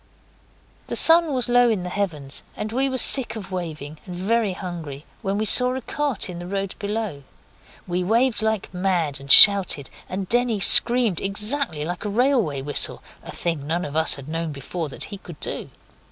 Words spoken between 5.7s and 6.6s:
a cart in the